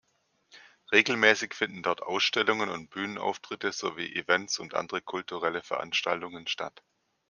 [0.91, 6.81] Regelmäßig finden dort Ausstellungen und Bühnenauftritte, sowie Events und andere kulturelle Veranstaltungen statt.